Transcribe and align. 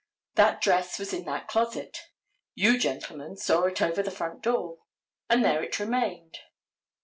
That 0.33 0.61
dress 0.61 0.97
was 0.97 1.13
in 1.13 1.25
that 1.25 1.47
closet. 1.47 1.99
You, 2.55 2.79
gentlemen, 2.79 3.37
saw 3.37 3.65
it 3.65 3.83
over 3.83 4.01
the 4.01 4.09
front 4.09 4.41
door, 4.41 4.79
and 5.29 5.45
there 5.45 5.61
it 5.63 5.79
remained. 5.79 6.39